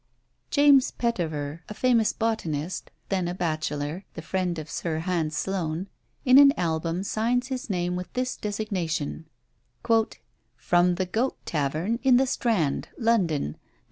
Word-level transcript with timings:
James 0.49 0.89
Petiver, 0.91 1.61
a 1.69 1.75
famous 1.75 2.11
botanist, 2.11 2.89
then 3.09 3.27
a 3.27 3.35
bachelor, 3.35 4.03
the 4.15 4.23
friend 4.23 4.57
of 4.57 4.67
Sir 4.67 4.97
Hans 4.97 5.37
Sloane, 5.37 5.89
in 6.25 6.39
an 6.39 6.53
album 6.57 7.03
signs 7.03 7.49
his 7.49 7.69
name 7.69 7.95
with 7.95 8.11
this 8.13 8.35
designation: 8.35 9.27
"From 10.57 10.95
the 10.95 11.05
Goat 11.05 11.37
tavern 11.45 11.99
in 12.01 12.17
the 12.17 12.25
Strand, 12.25 12.87
London, 12.97 13.51
Nov. 13.51 13.55